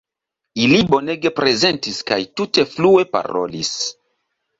Ili 0.61 0.77
bonege 0.93 1.31
prezentis 1.39 1.99
kaj 2.07 2.17
tute 2.41 2.65
flue 2.71 3.05
parolis. 3.13 3.71